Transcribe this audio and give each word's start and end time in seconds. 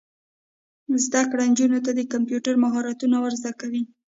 زده 1.05 1.21
کړه 1.29 1.43
نجونو 1.51 1.79
ته 1.85 1.91
د 1.95 2.01
کمپیوټر 2.13 2.53
مهارتونه 2.63 3.15
ور 3.19 3.33
زده 3.41 3.51
کوي. 3.61 3.83